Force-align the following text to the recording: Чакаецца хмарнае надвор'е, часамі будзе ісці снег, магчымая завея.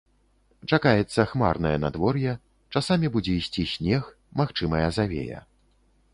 Чакаецца 0.77 1.25
хмарнае 1.33 1.73
надвор'е, 1.83 2.33
часамі 2.75 3.13
будзе 3.17 3.37
ісці 3.43 3.63
снег, 3.75 4.09
магчымая 4.43 4.85
завея. 5.01 5.39